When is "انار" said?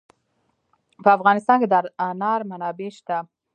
2.09-2.39